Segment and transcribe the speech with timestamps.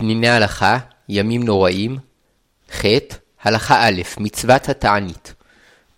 [0.00, 0.78] פניני הלכה,
[1.08, 1.98] ימים נוראים,
[2.72, 2.84] ח.
[3.42, 5.34] הלכה א', מצוות התענית.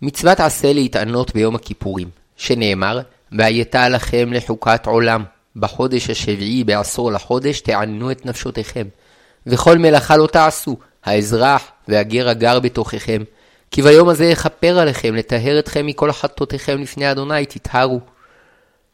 [0.01, 2.99] מצוות עשה להתענות ביום הכיפורים, שנאמר,
[3.31, 5.23] והייתה לכם לחוקת עולם,
[5.55, 8.87] בחודש השביעי בעשור לחודש תענו את נפשותיכם.
[9.47, 13.23] וכל מלאכה לא תעשו, האזרח והגר הגר בתוככם.
[13.71, 17.99] כי ביום הזה יכפר עליכם, לטהר אתכם מכל חטאותיכם לפני אדוני, תטהרו.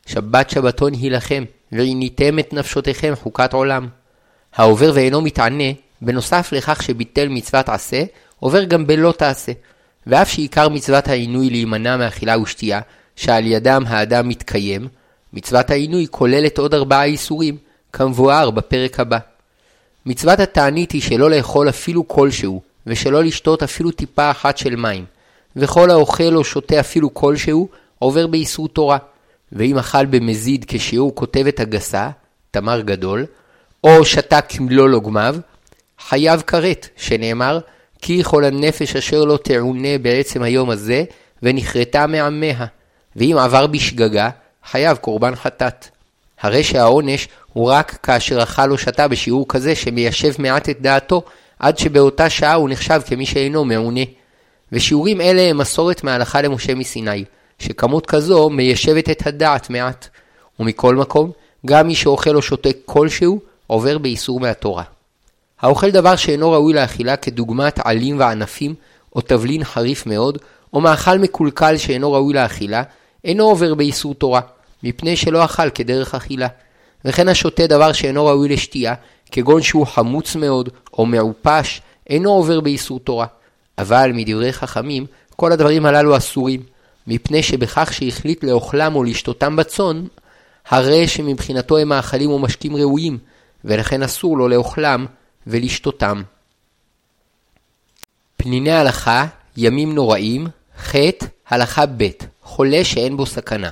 [0.05, 3.87] שבת שבתון היא לכם, ועיניתם את נפשותיכם חוקת עולם.
[4.55, 5.71] העובר ואינו מתענה,
[6.01, 8.03] בנוסף לכך שביטל מצוות עשה,
[8.39, 9.51] עובר גם בלא תעשה.
[10.07, 12.81] ואף שעיקר מצוות העינוי להימנע מאכילה ושתייה,
[13.15, 14.87] שעל ידם האדם מתקיים,
[15.33, 17.57] מצוות העינוי כוללת עוד ארבעה איסורים,
[17.93, 19.17] כמבואר בפרק הבא.
[20.05, 25.05] מצוות התענית היא שלא לאכול אפילו כלשהו, ושלא לשתות אפילו טיפה אחת של מים.
[25.55, 28.97] וכל האוכל או שותה אפילו כלשהו, עובר באיסור תורה.
[29.51, 32.09] ואם אכל במזיד כשהוא כותב את הגסה,
[32.51, 33.25] תמר גדול,
[33.83, 35.35] או שתה כמלוא לוגמיו,
[35.99, 37.59] חייב כרת, שנאמר,
[38.01, 41.03] כי יכול הנפש אשר לא תעונה בעצם היום הזה,
[41.43, 42.65] ונכרתה מעמיה.
[43.15, 44.29] ואם עבר בשגגה,
[44.71, 45.87] חייב קורבן חטאת.
[46.41, 51.23] הרי שהעונש הוא רק כאשר אכל או שתה בשיעור כזה שמיישב מעט את דעתו,
[51.59, 54.01] עד שבאותה שעה הוא נחשב כמי שאינו מעונה.
[54.71, 57.23] ושיעורים אלה הם מסורת מהלכה למשה מסיני,
[57.59, 60.07] שכמות כזו מיישבת את הדעת מעט.
[60.59, 61.31] ומכל מקום,
[61.65, 64.83] גם מי שאוכל או שותה כלשהו, עובר באיסור מהתורה.
[65.61, 68.75] האוכל דבר שאינו ראוי לאכילה כדוגמת עלים וענפים,
[69.15, 70.37] או תבלין חריף מאוד,
[70.73, 72.83] או מאכל מקולקל שאינו ראוי לאכילה,
[73.25, 74.41] אינו עובר באיסור תורה,
[74.83, 76.47] מפני שלא אכל כדרך אכילה.
[77.05, 78.93] וכן השותה דבר שאינו ראוי לשתייה,
[79.31, 83.25] כגון שהוא חמוץ מאוד, או מעופש, אינו עובר באיסור תורה.
[83.77, 85.05] אבל מדברי חכמים,
[85.35, 86.63] כל הדברים הללו אסורים,
[87.07, 90.03] מפני שבכך שהחליט לאוכלם או לשתותם בצאן,
[90.69, 93.17] הרי שמבחינתו הם מאכלים או משקים ראויים,
[93.65, 95.05] ולכן אסור לו לאוכלם
[95.47, 96.23] ולשתותם.
[98.37, 99.25] פניני הלכה,
[99.57, 100.95] ימים נוראים, ח.
[101.49, 102.07] הלכה ב'
[102.43, 103.69] חולה שאין בו סכנה.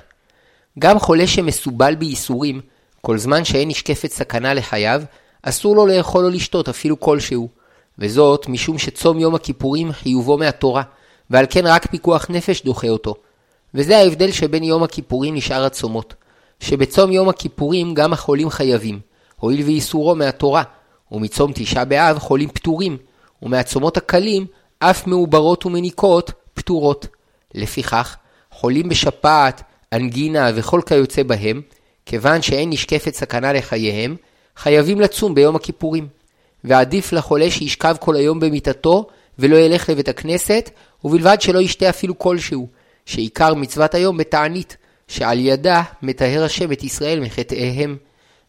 [0.80, 2.62] גם חולה שמסובל בייסורים,
[3.02, 5.02] כל זמן שאין נשקפת סכנה לחייו,
[5.42, 7.50] אסור לו לאכול או לשתות אפילו כלשהו.
[8.00, 10.84] וזאת משום שצום יום הכיפורים חיובו מהתורה,
[11.30, 13.16] ועל כן רק פיקוח נפש דוחה אותו.
[13.74, 16.14] וזה ההבדל שבין יום הכיפורים לשאר הצומות.
[16.60, 19.00] שבצום יום הכיפורים גם החולים חייבים,
[19.40, 20.64] הואיל ואיסורו מהתורה,
[21.12, 22.98] ומצום תשעה באב חולים פטורים,
[23.42, 24.46] ומהצומות הקלים
[24.80, 27.08] אף מעוברות ומניקות פטורות.
[27.54, 28.16] לפיכך,
[28.52, 31.62] חולים בשפעת, אנגינה וכל כיוצא בהם,
[32.06, 34.16] כיוון שאין נשקפת סכנה לחייהם,
[34.58, 36.08] חייבים לצום ביום הכיפורים.
[36.64, 39.08] ועדיף לחולה שישכב כל היום במיטתו
[39.40, 40.70] ולא ילך לבית הכנסת,
[41.04, 42.68] ובלבד שלא ישתה אפילו כלשהו,
[43.06, 44.78] שעיקר מצוות היום בתענית,
[45.08, 47.98] שעל ידה מטהר השם את ישראל מחטאיהם.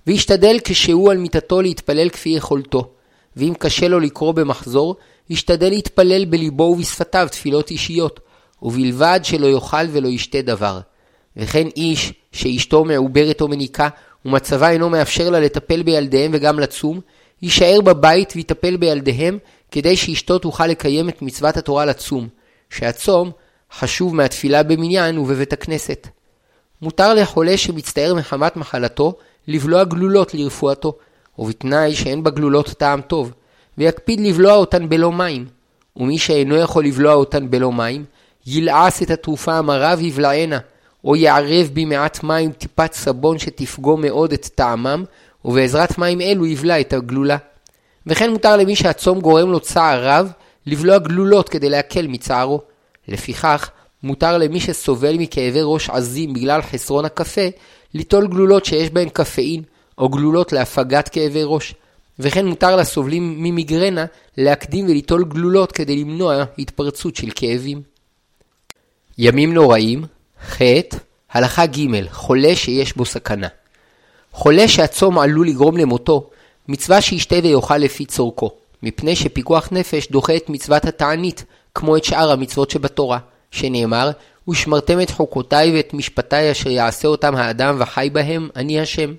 [0.09, 2.91] וישתדל כשהוא על מיטתו להתפלל כפי יכולתו,
[3.37, 4.97] ואם קשה לו לקרוא במחזור,
[5.31, 8.21] ישתדל להתפלל בליבו ובשפתיו תפילות אישיות,
[8.63, 10.81] ובלבד שלא יאכל ולא ישתה דבר.
[11.37, 13.89] וכן איש שאשתו מעוברת או מניקה,
[14.25, 17.01] ומצבה אינו מאפשר לה לטפל בילדיהם וגם לצום,
[17.43, 19.39] יישאר בבית ויטפל בילדיהם,
[19.71, 22.29] כדי שאשתו תוכל לקיים את מצוות התורה לצום,
[22.71, 23.31] שהצום
[23.73, 26.09] חשוב מהתפילה במניין ובבית הכנסת.
[26.83, 29.15] מותר לחולה שמצטער מחמת מחלתו
[29.49, 30.93] לבלוע גלולות לרפואתו,
[31.39, 33.33] ובתנאי שאין בגלולות טעם טוב,
[33.79, 35.47] ויקפיד לבלוע אותן בלא מים.
[35.97, 38.05] ומי שאינו יכול לבלוע אותן בלא מים,
[38.47, 40.59] ילעס את התרופה המרה ויבלענה,
[41.05, 45.05] או יערב בי מעט מים טיפת סבון שתפגום מאוד את טעמם,
[45.45, 47.37] ובעזרת מים אלו יבלע את הגלולה.
[48.07, 50.33] וכן מותר למי שהצום גורם לו צער רב,
[50.67, 52.61] לבלוע גלולות כדי להקל מצערו.
[53.09, 53.71] לפיכך,
[54.03, 57.49] מותר למי שסובל מכאבי ראש עזים בגלל חסרון הקפה,
[57.95, 59.63] ליטול גלולות שיש בהן קפאין,
[59.99, 61.75] או גלולות להפגת כאבי ראש.
[62.19, 64.05] וכן מותר לסובלים ממיגרנה
[64.37, 67.83] להקדים וליטול גלולות כדי למנוע התפרצות של כאבים.
[69.19, 70.05] ימים נוראים,
[70.51, 70.59] ח.
[71.33, 73.49] הלכה ג' חולה שיש בו סכנה.
[74.33, 76.31] חולה שהצום עלול לגרום למותו,
[76.69, 78.51] מצווה שישתה ויאכל לפי צורכו,
[78.83, 81.45] מפני שפיקוח נפש דוחה את מצוות התענית,
[81.75, 83.19] כמו את שאר המצוות שבתורה,
[83.51, 84.11] שנאמר,
[84.49, 89.15] ושמרתם את חוקותיי ואת משפטיי אשר יעשה אותם האדם וחי בהם, אני השם.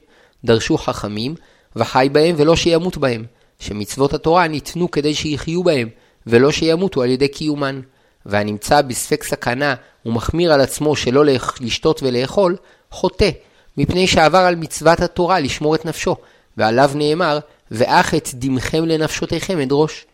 [0.46, 1.36] דרשו חכמים,
[1.76, 3.26] וחי בהם ולא שימות בהם,
[3.60, 5.90] שמצוות התורה ניתנו כדי שיחיו בהם,
[6.28, 7.82] ולא שימותו על ידי קיומן.
[8.26, 11.26] והנמצא בספק סכנה ומחמיר על עצמו שלא
[11.60, 12.56] לשתות ולאכול,
[12.92, 13.30] חוטא,
[13.78, 16.16] מפני שעבר על מצוות התורה לשמור את נפשו,
[16.58, 17.40] ועליו נאמר,
[17.72, 20.06] ואך את דמכם לנפשותיכם אדרוש.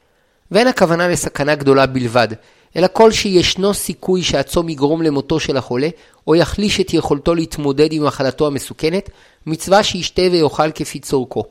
[0.52, 2.28] ואין הכוונה לסכנה גדולה בלבד,
[2.76, 5.90] אלא כל שישנו סיכוי שהצום יגרום למותו של החולה,
[6.28, 9.10] או יחליש את יכולתו להתמודד עם מחלתו המסוכנת,
[9.46, 11.44] מצווה שישתה ויאכל כפי צורכו.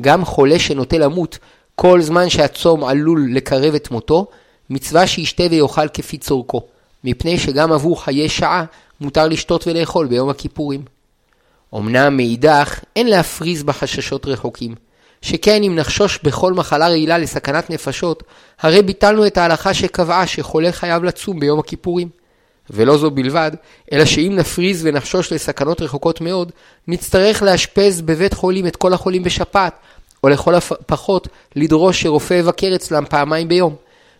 [0.00, 1.38] גם חולה שנוטה למות
[1.74, 4.26] כל זמן שהצום עלול לקרב את מותו,
[4.70, 6.62] מצווה שישתה ויאכל כפי צורכו,
[7.04, 8.64] מפני שגם עבור חיי שעה
[9.00, 10.82] מותר לשתות ולאכול ביום הכיפורים.
[11.74, 14.74] אמנם מאידך אין להפריז בחששות רחוקים,
[15.22, 18.22] שכן אם נחשוש בכל מחלה רעילה לסכנת נפשות,
[18.60, 22.08] הרי ביטלנו את ההלכה שקבעה שחולה חייב לצום ביום הכיפורים.
[22.70, 23.50] ולא זו בלבד,
[23.92, 26.52] אלא שאם נפריז ונחשוש לסכנות רחוקות מאוד,
[26.88, 29.72] נצטרך לאשפז בבית חולים את כל החולים בשפעת,
[30.24, 33.74] או לכל הפחות לדרוש שרופא יבקר אצלם פעמיים ביום.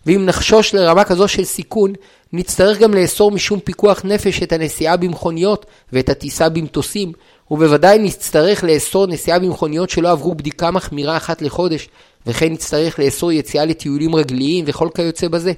[0.05, 1.93] ואם נחשוש לרמה כזו של סיכון,
[2.33, 7.11] נצטרך גם לאסור משום פיקוח נפש את הנסיעה במכוניות ואת הטיסה במטוסים,
[7.51, 11.89] ובוודאי נצטרך לאסור נסיעה במכוניות שלא עברו בדיקה מחמירה אחת לחודש,
[12.27, 15.51] וכן נצטרך לאסור יציאה לטיולים רגליים וכל כיוצא בזה.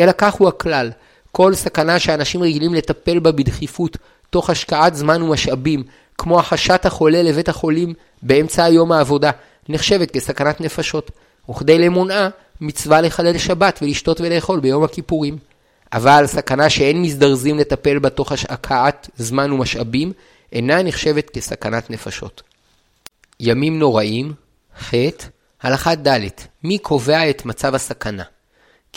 [0.00, 0.90] אלא כך הוא הכלל,
[1.32, 3.96] כל סכנה שאנשים רגילים לטפל בה בדחיפות,
[4.30, 5.82] תוך השקעת זמן ומשאבים,
[6.18, 9.30] כמו החשת החולה לבית החולים באמצע היום העבודה,
[9.68, 11.10] נחשבת כסכנת נפשות,
[11.50, 12.28] וכדי למונעה,
[12.60, 15.38] מצווה לחלל שבת ולשתות ולאכול ביום הכיפורים.
[15.92, 20.12] אבל סכנה שאין מזדרזים לטפל בה תוך השקעת זמן ומשאבים,
[20.52, 22.42] אינה נחשבת כסכנת נפשות.
[23.40, 24.32] ימים נוראים,
[24.78, 24.94] ח.
[25.62, 26.20] הלכה ד'
[26.64, 28.22] מי קובע את מצב הסכנה?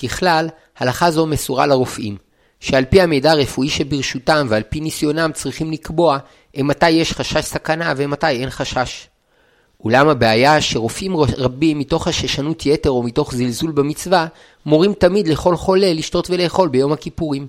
[0.03, 2.17] ככלל, הלכה זו מסורה לרופאים,
[2.59, 6.17] שעל פי המידע הרפואי שברשותם ועל פי ניסיונם צריכים לקבוע
[6.57, 9.07] מתי יש חשש סכנה ומתי אין חשש.
[9.83, 14.27] אולם הבעיה שרופאים רבים מתוך הששנות יתר או מתוך זלזול במצווה,
[14.65, 17.47] מורים תמיד לכל חולה לשתות ולאכול ביום הכיפורים.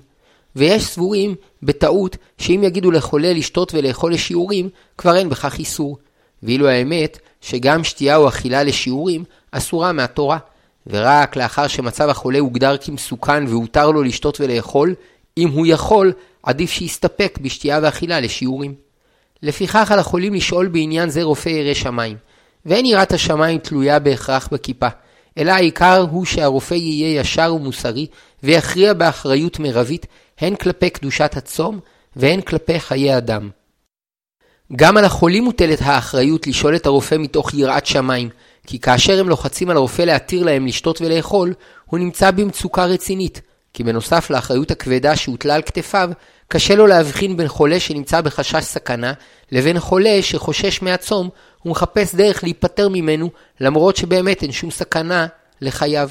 [0.56, 4.69] ויש סבורים, בטעות, שאם יגידו לחולה לשתות ולאכול לשיעורים,
[4.99, 5.99] כבר אין בכך איסור.
[6.43, 10.38] ואילו האמת, שגם שתייה או אכילה לשיעורים, אסורה מהתורה.
[10.87, 14.94] ורק לאחר שמצב החולה הוגדר כמסוכן והותר לו לשתות ולאכול,
[15.38, 16.12] אם הוא יכול,
[16.43, 18.75] עדיף שיסתפק בשתייה ואכילה לשיעורים.
[19.43, 22.17] לפיכך על החולים לשאול בעניין זה רופא ירא שמיים.
[22.67, 24.88] ואין יראת השמיים תלויה בהכרח בכיפה,
[25.38, 28.06] אלא העיקר הוא שהרופא יהיה ישר ומוסרי,
[28.43, 30.06] ויכריע באחריות מרבית,
[30.40, 31.81] הן כלפי קדושת הצום,
[32.16, 33.50] והן כלפי חיי אדם.
[34.76, 38.28] גם על החולים מוטלת האחריות לשאול את הרופא מתוך יראת שמיים,
[38.66, 41.54] כי כאשר הם לוחצים על הרופא להתיר להם לשתות ולאכול,
[41.87, 43.40] הוא נמצא במצוקה רצינית,
[43.75, 46.10] כי בנוסף לאחריות הכבדה שהוטלה על כתפיו,
[46.48, 49.12] קשה לו להבחין בין חולה שנמצא בחשש סכנה,
[49.52, 51.28] לבין חולה שחושש מהצום
[51.64, 55.26] ומחפש דרך להיפטר ממנו, למרות שבאמת אין שום סכנה
[55.60, 56.10] לחייו.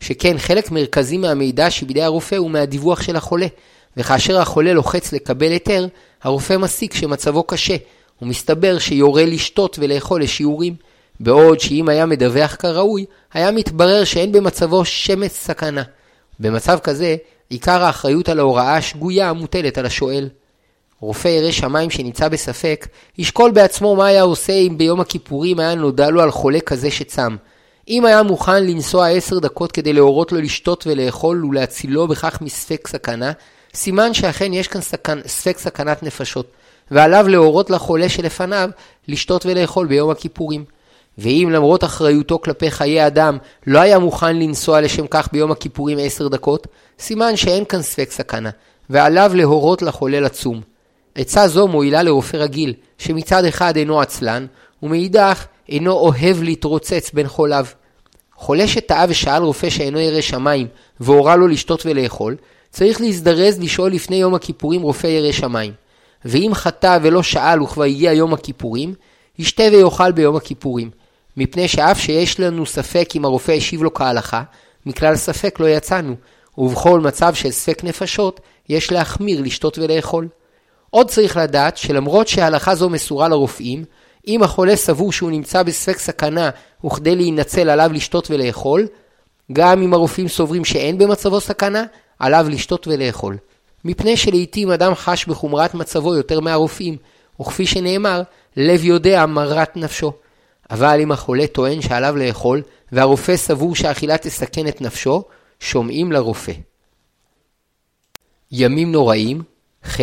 [0.00, 3.46] שכן חלק מרכזי מהמידע שבידי הרופא הוא מהדיווח של החולה,
[3.96, 5.86] וכאשר החולה לוחץ לקבל היתר,
[6.22, 7.76] הרופא מסיק שמצבו קשה,
[8.22, 10.74] ומסתבר שיורה לשתות ולאכול לשיעורים,
[11.20, 15.82] בעוד שאם היה מדווח כראוי, היה מתברר שאין במצבו שמץ סכנה.
[16.40, 17.16] במצב כזה,
[17.48, 20.28] עיקר האחריות על ההוראה השגויה מוטלת על השואל.
[21.00, 22.88] רופא ירא שמיים שנמצא בספק,
[23.18, 27.36] ישקול בעצמו מה היה עושה אם ביום הכיפורים היה נודע לו על חולה כזה שצם.
[27.88, 33.32] אם היה מוכן לנסוע עשר דקות כדי להורות לו לשתות ולאכול ולהצילו בכך מספק סכנה,
[33.74, 35.20] סימן שאכן יש כאן סכנ...
[35.26, 36.50] ספק סכנת נפשות,
[36.90, 38.70] ועליו להורות לחולה שלפניו
[39.08, 40.64] לשתות ולאכול ביום הכיפורים.
[41.18, 46.28] ואם למרות אחריותו כלפי חיי אדם לא היה מוכן לנסוע לשם כך ביום הכיפורים עשר
[46.28, 46.66] דקות,
[46.98, 48.50] סימן שאין כאן ספק סכנה,
[48.90, 50.60] ועליו להורות לחולה לצום.
[51.14, 54.46] עצה זו מועילה לרופא רגיל, שמצד אחד אינו עצלן,
[54.82, 57.66] ומאידך אינו אוהב להתרוצץ בין חוליו.
[58.36, 60.66] חולה שטעה ושאל רופא שאינו ירא שמיים,
[61.00, 62.36] והורה לו לשתות ולאכול,
[62.70, 65.72] צריך להזדרז לשאול לפני יום הכיפורים רופא ירא שמיים.
[66.24, 68.94] ואם חטא ולא שאל וכבר הגיע יום הכיפורים,
[69.38, 70.90] ישתה ויאכל ביום הכיפורים.
[71.36, 74.42] מפני שאף שיש לנו ספק אם הרופא השיב לו כהלכה,
[74.86, 76.14] מכלל ספק לא יצאנו,
[76.58, 80.28] ובכל מצב של ספק נפשות, יש להחמיר לשתות ולאכול.
[80.90, 83.84] עוד צריך לדעת שלמרות שההלכה זו מסורה לרופאים,
[84.26, 86.50] אם החולה סבור שהוא נמצא בספק סכנה
[86.86, 88.86] וכדי להינצל עליו לשתות ולאכול,
[89.52, 91.84] גם אם הרופאים סוברים שאין במצבו סכנה,
[92.18, 93.36] עליו לשתות ולאכול.
[93.84, 96.96] מפני שלעיתים אדם חש בחומרת מצבו יותר מהרופאים,
[97.40, 98.22] וכפי שנאמר,
[98.56, 100.12] לב יודע מרת נפשו.
[100.70, 105.24] אבל אם החולה טוען שעליו לאכול, והרופא סבור שהאכילה תסכן את נפשו,
[105.60, 106.52] שומעים לרופא.
[108.52, 109.42] ימים נוראים,
[109.86, 110.00] ח.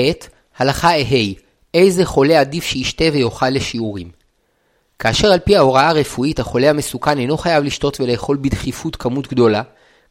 [0.58, 1.34] הלכה ה'
[1.74, 4.12] איזה חולה עדיף שישתה ויאכל לשיעורים.
[5.00, 9.62] כאשר על פי ההוראה הרפואית החולה המסוכן אינו חייב לשתות ולאכול בדחיפות כמות גדולה,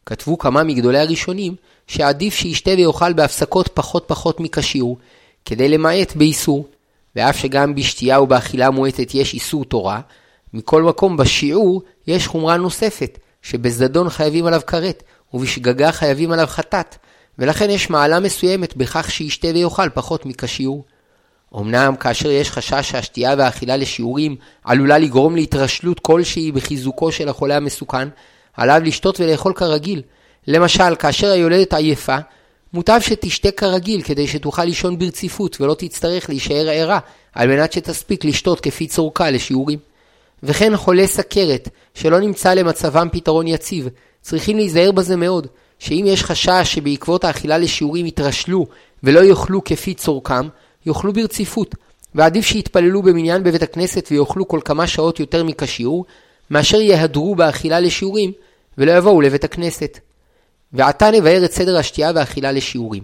[0.06, 1.54] כתבו כמה מגדולי הראשונים
[1.86, 4.98] שעדיף שישתה ויאכל בהפסקות פחות פחות מכשיור,
[5.44, 6.68] כדי למעט באיסור.
[7.16, 10.00] ואף שגם בשתייה ובאכילה מועטת יש איסור תורה,
[10.54, 15.02] מכל מקום בשיעור יש חומרה נוספת, שבזדון חייבים עליו כרת,
[15.34, 16.96] ובשגגה חייבים עליו חטאת,
[17.38, 20.84] ולכן יש מעלה מסוימת בכך שישתה ויאכל פחות מכשיור.
[21.56, 28.08] אמנם כאשר יש חשש שהשתייה והאכילה לשיעורים עלולה לגרום להתרשלות כלשהי בחיזוקו של החולה המסוכן,
[28.56, 30.02] עליו לשתות ולאכול כרגיל.
[30.46, 32.16] למשל, כאשר היולדת עייפה,
[32.72, 36.98] מוטב שתשתה כרגיל כדי שתוכל לישון ברציפות ולא תצטרך להישאר ערה,
[37.32, 39.78] על מנת שתספיק לשתות כפי צורכה לשיעורים.
[40.42, 43.88] וכן חולי סכרת, שלא נמצא למצבם פתרון יציב,
[44.20, 45.46] צריכים להיזהר בזה מאוד,
[45.78, 48.66] שאם יש חשש שבעקבות האכילה לשיעורים יתרשלו
[49.02, 50.48] ולא יאכלו כפי צורכם,
[50.86, 51.74] יאכלו ברציפות,
[52.14, 56.04] ועדיף שיתפללו במניין בבית הכנסת ויאכלו כל כמה שעות יותר מכשיעור,
[56.50, 58.32] מאשר יהדרו באכילה לשיעורים
[58.78, 59.98] ולא יבואו לבית הכנסת.
[60.72, 63.02] ועתה נבהר את סדר השתייה והאכילה לשיעורים.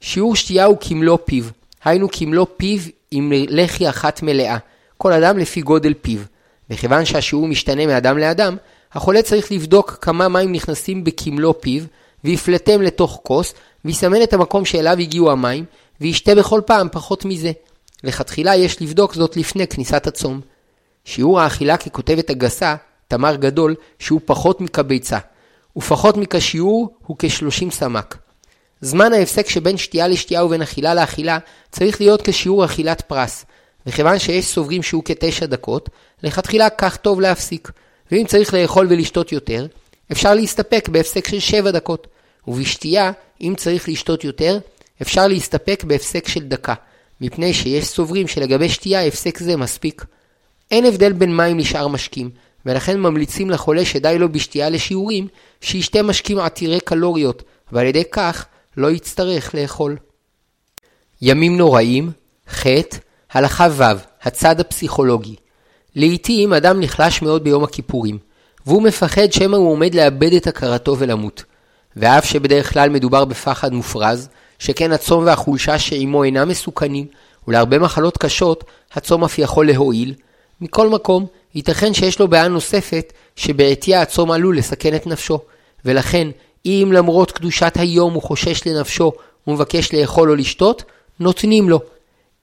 [0.00, 1.44] שיעור שתייה הוא כמלוא פיו,
[1.84, 4.58] היינו כמלוא פיו עם לחי אחת מלאה,
[4.98, 6.18] כל אדם לפי גודל פיו.
[6.70, 8.56] וכיוון שהשיעור משתנה מאדם לאדם,
[8.92, 11.82] החולה צריך לבדוק כמה מים נכנסים בכמלוא פיו,
[12.24, 13.54] ויפלטם לתוך כוס,
[13.84, 15.64] ויסמן את המקום שאליו הגיעו המים,
[16.02, 17.52] וישתה בכל פעם פחות מזה.
[18.04, 20.40] לכתחילה יש לבדוק זאת לפני כניסת הצום.
[21.04, 22.76] שיעור האכילה ככותבת הגסה,
[23.08, 25.18] תמר גדול, שהוא פחות מכביצה,
[25.76, 28.16] ופחות מכשיעור הוא כ-30 סמ"ק.
[28.80, 31.38] זמן ההפסק שבין שתייה לשתייה ובין אכילה לאכילה
[31.70, 33.44] צריך להיות כשיעור אכילת פרס,
[33.86, 35.88] וכיוון שיש סוברים שהוא כתשע דקות,
[36.22, 37.70] לכתחילה כך טוב להפסיק,
[38.12, 39.66] ואם צריך לאכול ולשתות יותר,
[40.12, 42.06] אפשר להסתפק בהפסק של שבע דקות,
[42.48, 44.58] ובשתייה, אם צריך לשתות יותר,
[45.02, 46.74] אפשר להסתפק בהפסק של דקה,
[47.20, 50.04] מפני שיש סוברים שלגבי שתייה הפסק זה מספיק.
[50.70, 52.30] אין הבדל בין מים לשאר משקים,
[52.66, 55.28] ולכן ממליצים לחולה שדי לו בשתייה לשיעורים,
[55.60, 57.42] שישתה משקים עתירי קלוריות,
[57.72, 59.96] ועל ידי כך לא יצטרך לאכול.
[61.22, 62.10] ימים נוראים,
[62.50, 62.66] ח'
[63.32, 63.82] הלכה ו',
[64.22, 65.36] הצד הפסיכולוגי.
[65.96, 68.18] לעתים אדם נחלש מאוד ביום הכיפורים,
[68.66, 71.44] והוא מפחד שמא הוא עומד לאבד את הכרתו ולמות.
[71.96, 74.28] ואף שבדרך כלל מדובר בפחד מופרז,
[74.62, 77.06] שכן הצום והחולשה שעימו אינם מסוכנים,
[77.48, 80.14] ולהרבה מחלות קשות, הצום אף יכול להועיל.
[80.60, 85.38] מכל מקום, ייתכן שיש לו בעיה נוספת, שבעטייה הצום עלול לסכן את נפשו,
[85.84, 86.28] ולכן,
[86.66, 89.12] אם למרות קדושת היום הוא חושש לנפשו
[89.46, 90.84] ומבקש לאכול או לשתות,
[91.20, 91.80] נותנים לו.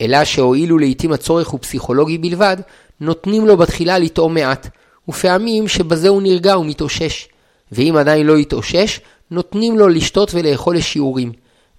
[0.02, 2.58] אלא שהואילו לעתים הצורך הוא פסיכולוגי בלבד,
[3.02, 4.68] נותנים לו בתחילה לטעום מעט,
[5.10, 7.28] ופעמים שבזה הוא נרגע ומתאושש.
[7.72, 9.00] ואם עדיין לא יתאושש,
[9.32, 11.32] נותנים לו לשתות ולאכול לשיעורים.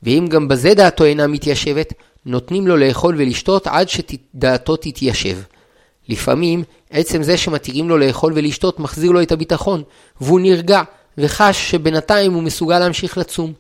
[0.03, 1.93] ואם גם בזה דעתו אינה מתיישבת,
[2.27, 5.39] נותנים לו לאכול ולשתות עד שדעתו תתיישב.
[6.09, 9.83] לפעמים, עצם זה שמתירים לו לאכול ולשתות מחזיר לו את הביטחון,
[10.21, 10.83] והוא נרגע,
[11.19, 13.53] וחש שבינתיים הוא מסוגל להמשיך לצום.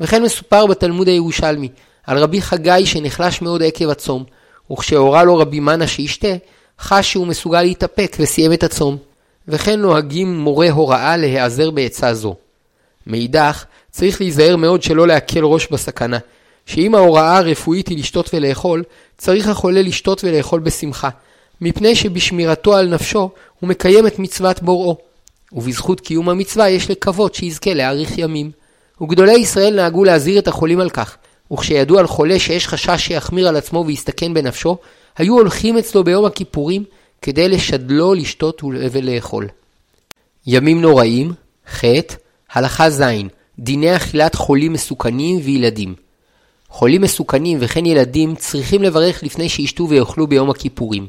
[0.00, 1.68] וכן מסופר בתלמוד הירושלמי,
[2.06, 4.24] על רבי חגי שנחלש מאוד עקב הצום,
[4.70, 6.34] וכשהורה לו רבי מנה שישתה,
[6.80, 8.96] חש שהוא מסוגל להתאפק וסיים את הצום.
[9.48, 12.34] וכן נוהגים מורי הוראה להיעזר בעצה זו.
[13.06, 13.64] מאידך,
[13.96, 16.18] צריך להיזהר מאוד שלא להקל ראש בסכנה,
[16.66, 18.82] שאם ההוראה הרפואית היא לשתות ולאכול,
[19.18, 21.08] צריך החולה לשתות ולאכול בשמחה,
[21.60, 24.96] מפני שבשמירתו על נפשו הוא מקיים את מצוות בוראו,
[25.52, 28.50] ובזכות קיום המצווה יש לקוות שיזכה להאריך ימים.
[29.00, 31.16] וגדולי ישראל נהגו להזהיר את החולים על כך,
[31.52, 34.76] וכשידעו על חולה שיש חשש שיחמיר על עצמו ויסתכן בנפשו,
[35.16, 36.84] היו הולכים אצלו ביום הכיפורים
[37.22, 39.48] כדי לשדלו לשתות ולאכול.
[40.46, 41.32] ימים נוראים,
[41.70, 41.84] ח'
[42.52, 43.02] הלכה ז'
[43.58, 45.94] דיני אכילת חולים מסוכנים וילדים.
[46.68, 51.06] חולים מסוכנים וכן ילדים צריכים לברך לפני שישתו ויאכלו ביום הכיפורים.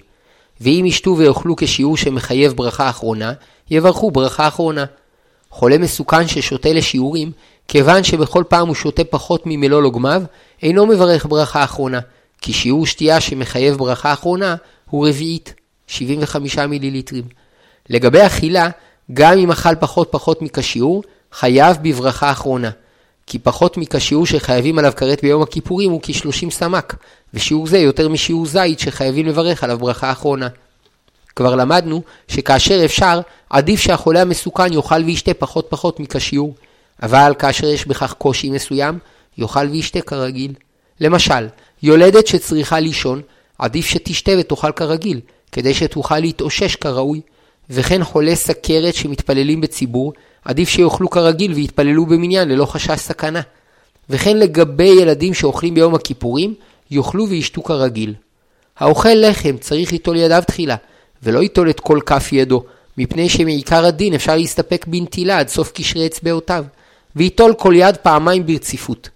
[0.61, 3.33] ואם ישתו ויאכלו כשיעור שמחייב ברכה אחרונה,
[3.71, 4.85] יברכו ברכה אחרונה.
[5.49, 7.31] חולה מסוכן ששותה לשיעורים,
[7.67, 10.23] כיוון שבכל פעם הוא שותה פחות ממלוא לוגמיו,
[10.63, 11.99] אינו מברך ברכה אחרונה,
[12.41, 14.55] כי שיעור שתייה שמחייב ברכה אחרונה
[14.89, 15.53] הוא רביעית,
[15.87, 17.23] 75 מיליליטרים.
[17.89, 18.69] לגבי אכילה,
[19.13, 22.69] גם אם אכל פחות פחות מכשיעור, חייב בברכה אחרונה.
[23.27, 26.95] כי פחות מכשיעור שחייבים עליו כרת ביום הכיפורים הוא כ-30 סמ"ק,
[27.33, 30.47] ושיעור זה יותר משיעור זית שחייבים לברך עליו ברכה אחרונה.
[31.35, 33.19] כבר למדנו שכאשר אפשר,
[33.49, 36.55] עדיף שהחולה המסוכן יאכל וישתה פחות פחות מכשיעור,
[37.03, 38.99] אבל כאשר יש בכך קושי מסוים,
[39.37, 40.53] יאכל וישתה כרגיל.
[40.99, 41.47] למשל,
[41.83, 43.21] יולדת שצריכה לישון,
[43.59, 45.19] עדיף שתשתה ותאכל כרגיל,
[45.51, 47.21] כדי שתוכל להתאושש כראוי,
[47.69, 50.13] וכן חולי סכרת שמתפללים בציבור,
[50.47, 53.41] עדיף שיאכלו כרגיל ויתפללו במניין ללא חשש סכנה.
[54.09, 56.53] וכן לגבי ילדים שאוכלים ביום הכיפורים,
[56.91, 58.13] יאכלו וישתו כרגיל.
[58.77, 60.75] האוכל לחם צריך ליטול ידיו תחילה,
[61.23, 62.63] ולא ייטול את כל כף ידו,
[62.97, 66.65] מפני שמעיקר הדין אפשר להסתפק בנטילה עד סוף קשרי אצבעותיו,
[67.15, 69.09] וייטול כל יד פעמיים ברציפות.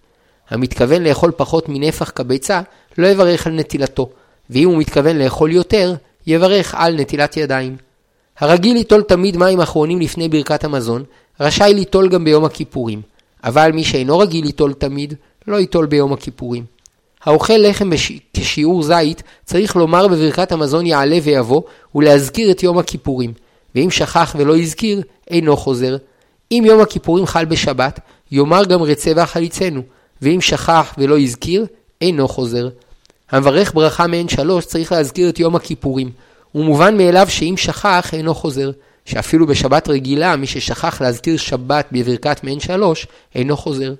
[0.50, 2.61] המתכוון לאכול פחות מנפח כביצה,
[2.97, 4.09] לא יברך על נטילתו,
[4.50, 5.95] ואם הוא מתכוון לאכול יותר,
[6.27, 7.77] יברך על נטילת ידיים.
[8.41, 11.03] הרגיל ליטול תמיד מים אחרונים לפני ברכת המזון,
[11.39, 13.01] רשאי ליטול גם ביום הכיפורים,
[13.43, 15.13] אבל מי שאינו רגיל ליטול תמיד,
[15.48, 16.63] לא ייטול ביום הכיפורים.
[17.24, 18.12] האוכל לחם בש...
[18.33, 21.62] כשיעור זית צריך לומר בברכת המזון יעלה ויבוא
[21.95, 23.33] ולהזכיר את יום הכיפורים.
[23.75, 25.98] ואם שכח ולא הזכיר, אינו חוזר.
[26.51, 28.00] אם יום הכיפורים חל בשבת,
[28.31, 29.81] יאמר גם רצה והחליצנו,
[30.21, 31.65] ואם שכח ולא הזכיר,
[32.01, 32.69] אינו חוזר.
[33.31, 36.12] המברך ברכה מעין שלוש צריך להזכיר את יום הכיפורים.
[36.51, 38.72] הוא מובן מאליו שאם שכח, אינו חוזר.
[39.05, 43.93] שאפילו בשבת רגילה, מי ששכח להזכיר שבת בברכת מעין שלוש, אינו חוזר.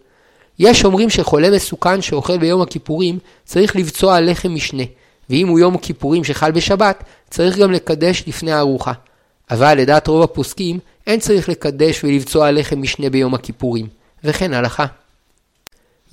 [0.60, 4.84] יש אומרים שחולה מסוכן שאוכל ביום הכיפורים, צריך לבצוע לחם משנה,
[5.30, 8.92] ואם הוא יום כיפורים שחל בשבת, צריך גם לקדש לפני הארוחה.
[9.52, 13.88] אבל לדעת רוב הפוסקים, אין צריך לקדש ולבצוע לחם משנה ביום הכיפורים,
[14.24, 14.86] וכן הלכה.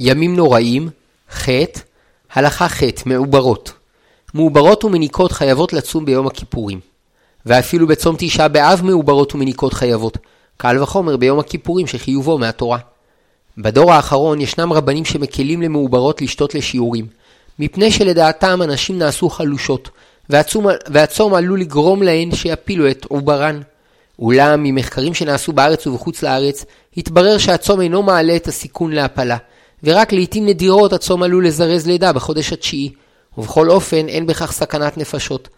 [0.00, 0.88] ימים נוראים,
[1.34, 1.48] ח'
[2.32, 3.72] הלכה ח' מעוברות.
[4.34, 6.80] מעוברות ומניקות חייבות לצום ביום הכיפורים.
[7.46, 10.18] ואפילו בצום תשעה באב מעוברות ומניקות חייבות,
[10.56, 12.78] קל וחומר ביום הכיפורים שחיובו מהתורה.
[13.58, 17.06] בדור האחרון ישנם רבנים שמקלים למעוברות לשתות לשיעורים,
[17.58, 19.90] מפני שלדעתם אנשים נעשו חלושות,
[20.30, 23.60] והצום, והצום עלול לגרום להן שיפילו את עוברן.
[24.18, 26.64] אולם ממחקרים שנעשו בארץ ובחוץ לארץ,
[26.96, 29.36] התברר שהצום אינו מעלה את הסיכון להפלה,
[29.84, 32.90] ורק לעיתים נדירות הצום עלול לזרז לידה בחודש התשיעי,
[33.38, 35.48] ובכל אופן אין בכך סכנת נפשות.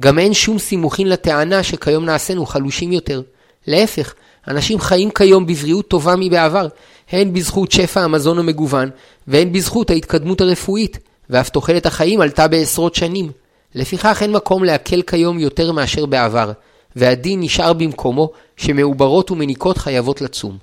[0.00, 3.22] גם אין שום סימוכין לטענה שכיום נעשינו חלושים יותר.
[3.66, 4.14] להפך,
[4.48, 6.68] אנשים חיים כיום בבריאות טובה מבעבר,
[7.10, 8.90] הן בזכות שפע המזון המגוון,
[9.26, 10.98] והן בזכות ההתקדמות הרפואית,
[11.30, 13.32] ואף תוחלת החיים עלתה בעשרות שנים.
[13.74, 16.52] לפיכך אין מקום להקל כיום יותר מאשר בעבר,
[16.96, 20.58] והדין נשאר במקומו שמעוברות ומניקות חייבות לצום.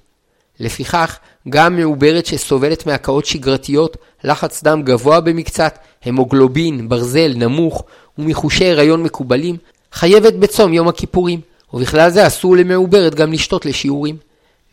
[0.60, 1.18] לפיכך,
[1.50, 7.84] גם מעוברת שסובלת מהקאות שגרתיות, לחץ דם גבוה במקצת, המוגלובין, ברזל, נמוך,
[8.18, 9.58] ומחושי הריון מקובלים,
[9.94, 11.42] חייבת בצום יום הכיפורים,
[11.74, 14.18] ובכלל זה אסור למעוברת גם לשתות לשיעורים.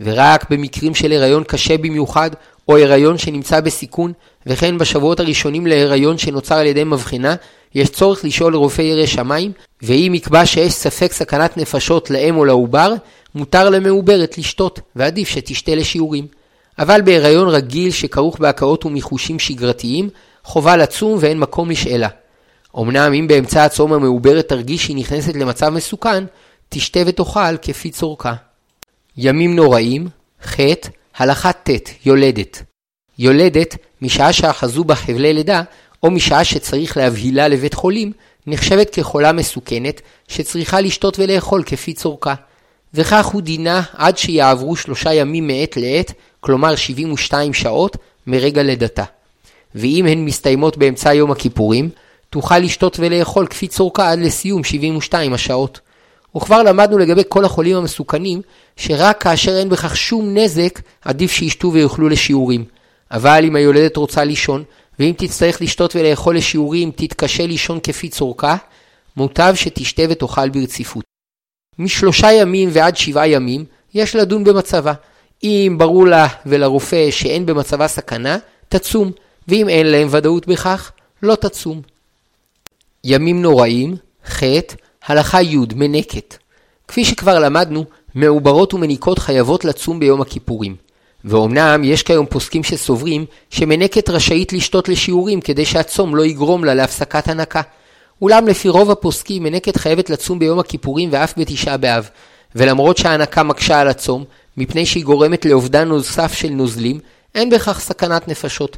[0.00, 2.30] ורק במקרים של הריון קשה במיוחד,
[2.68, 4.12] או הריון שנמצא בסיכון,
[4.46, 7.34] וכן בשבועות הראשונים להריון שנוצר על ידי מבחינה,
[7.74, 9.52] יש צורך לשאול לרופא ירא שמיים,
[9.82, 12.94] ואם יקבע שיש ספק סכנת נפשות לאם או לעובר,
[13.34, 16.26] מותר למעוברת לשתות, ועדיף שתשתה לשיעורים.
[16.78, 20.08] אבל בהיריון רגיל שכרוך בהקאות ומיחושים שגרתיים,
[20.44, 22.08] חובה לצום ואין מקום לשאלה.
[22.78, 26.24] אמנם אם באמצע הצום המעוברת תרגיש שהיא נכנסת למצב מסוכן,
[26.68, 28.34] תשתה ותאכל כפי צורכה.
[29.16, 30.08] ימים נוראים,
[30.46, 30.60] ח'
[31.16, 31.70] הלכה ט'
[32.06, 32.62] יולדת.
[33.18, 35.62] יולדת, משעה שאחזו בה חבלי לידה,
[36.02, 38.12] או משעה שצריך להבהילה לבית חולים,
[38.46, 42.34] נחשבת כחולה מסוכנת, שצריכה לשתות ולאכול כפי צורכה.
[42.94, 49.04] וכך הוא דינה עד שיעברו שלושה ימים מעת לעת, כלומר 72 שעות, מרגע לידתה.
[49.74, 51.88] ואם הן מסתיימות באמצע יום הכיפורים,
[52.30, 55.80] תוכל לשתות ולאכול כפי צורכה עד לסיום 72 השעות.
[56.36, 58.42] וכבר למדנו לגבי כל החולים המסוכנים,
[58.76, 62.64] שרק כאשר אין בכך שום נזק, עדיף שישתו ויאכלו לשיעורים.
[63.10, 64.64] אבל אם היולדת רוצה לישון,
[64.98, 68.56] ואם תצטרך לשתות ולאכול לשיעורים, תתקשה לישון כפי צורכה,
[69.16, 71.04] מוטב שתשתה ותאכל ברציפות.
[71.78, 74.92] משלושה ימים ועד שבעה ימים, יש לדון במצבה.
[75.42, 79.12] אם ברור לה ולרופא שאין במצבה סכנה, תצום,
[79.48, 81.80] ואם אין להם ודאות בכך, לא תצום.
[83.04, 84.42] ימים נוראים, ח'
[85.06, 86.36] הלכה י' מנקת.
[86.88, 90.76] כפי שכבר למדנו, מעוברות ומניקות חייבות לצום ביום הכיפורים.
[91.24, 97.28] ואומנם יש כיום פוסקים שסוברים שמנקת רשאית לשתות לשיעורים כדי שהצום לא יגרום לה להפסקת
[97.28, 97.62] הנקה.
[98.22, 102.08] אולם לפי רוב הפוסקים מנקת חייבת לצום ביום הכיפורים ואף בתשעה באב.
[102.54, 104.24] ולמרות שההנקה מקשה על הצום,
[104.56, 107.00] מפני שהיא גורמת לאובדן נוסף של נוזלים,
[107.34, 108.76] אין בכך סכנת נפשות.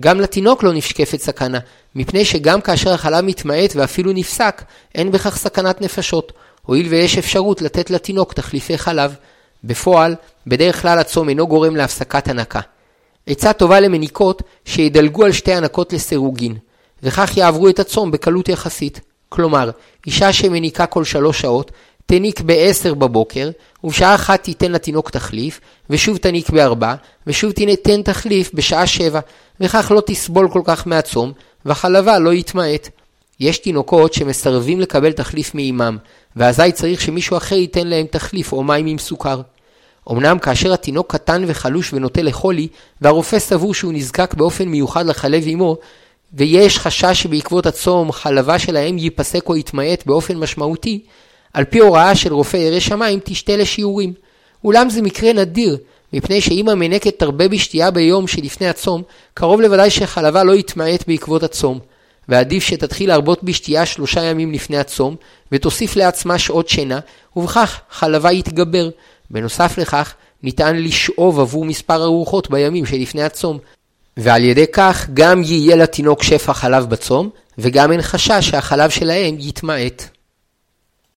[0.00, 1.58] גם לתינוק לא נשקפת סכנה,
[1.94, 4.62] מפני שגם כאשר החלב מתמעט ואפילו נפסק,
[4.94, 6.32] אין בכך סכנת נפשות,
[6.62, 9.14] הואיל ויש אפשרות לתת לתינוק תחליפי חלב.
[9.64, 10.14] בפועל,
[10.46, 12.60] בדרך כלל הצום אינו גורם להפסקת הנקה.
[13.26, 16.56] עצה טובה למניקות, שידלגו על שתי הנקות לסירוגין,
[17.02, 19.00] וכך יעברו את הצום בקלות יחסית.
[19.28, 19.70] כלומר,
[20.06, 21.70] אישה שמניקה כל שלוש שעות,
[22.06, 23.50] תניק ב-10 בבוקר,
[23.84, 26.84] ובשעה אחת תיתן לתינוק תחליף, ושוב תניק ב-4,
[27.26, 29.20] ושוב תיתן תחליף בשעה 7,
[29.60, 31.32] וכך לא תסבול כל כך מהצום,
[31.64, 32.88] והחלבה לא יתמעט.
[33.40, 35.96] יש תינוקות שמסרבים לקבל תחליף מאימם,
[36.36, 39.40] ואזי צריך שמישהו אחר ייתן להם תחליף או מים עם סוכר.
[40.10, 42.68] אמנם כאשר התינוק קטן וחלוש ונוטה לחולי,
[43.00, 45.76] והרופא סבור שהוא נזקק באופן מיוחד לחלב עמו,
[46.34, 51.00] ויש חשש שבעקבות הצום חלבה של האם ייפסק או יתמעט באופן משמעותי,
[51.56, 54.12] על פי הוראה של רופא ירא שמיים תשתה לשיעורים.
[54.64, 55.78] אולם זה מקרה נדיר,
[56.12, 59.02] מפני שאם המנקת תרבה בשתייה ביום שלפני הצום,
[59.34, 61.78] קרוב לוודאי שחלבה לא יתמעט בעקבות הצום.
[62.28, 65.16] ועדיף שתתחיל להרבות בשתייה שלושה ימים לפני הצום,
[65.52, 67.00] ותוסיף לעצמה שעות שינה,
[67.36, 68.90] ובכך חלבה יתגבר.
[69.30, 73.58] בנוסף לכך, ניתן לשאוב עבור מספר ארוחות בימים שלפני הצום.
[74.16, 80.15] ועל ידי כך גם יהיה לתינוק שפע חלב בצום, וגם אין חשש שהחלב שלהם יתמעט.